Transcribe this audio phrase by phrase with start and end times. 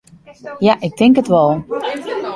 [0.67, 1.51] Ja, ik tink it wol.